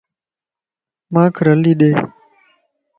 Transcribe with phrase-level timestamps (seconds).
[1.13, 1.91] مانک رلي ڏي